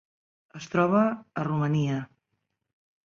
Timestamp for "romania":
1.49-1.99